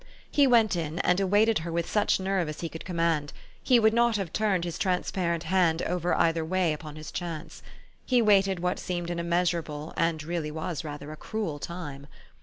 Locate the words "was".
10.49-10.83